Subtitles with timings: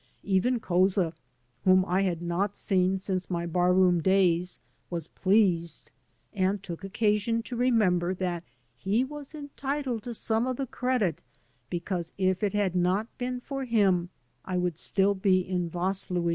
[0.23, 1.13] Even Couza,
[1.63, 5.91] whom I had not seen since my barroom days, was pleased,
[6.33, 8.43] and took occasion to remember that
[8.75, 11.19] he was entitled to some of the credit
[11.69, 14.09] because if it had not been for him
[14.43, 16.29] I would still be in Vaslui.